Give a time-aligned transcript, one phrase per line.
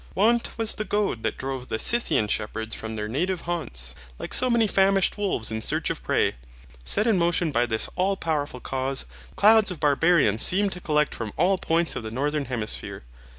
[0.15, 4.49] Want was the goad that drove the Scythian shepherds from their native haunts, like so
[4.49, 6.37] many famished wolves in search of prey.
[6.83, 11.33] Set in motion by this all powerful cause, clouds of Barbarians seemed to collect from
[11.37, 13.03] all points of the northern hemisphere.